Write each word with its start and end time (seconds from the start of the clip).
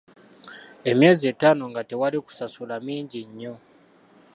Emyezi 0.91 1.23
ettaano 1.31 1.63
nga 1.71 1.81
tewali 1.89 2.17
kusasula 2.25 2.75
mingi 2.87 3.19
nnyo. 3.29 3.53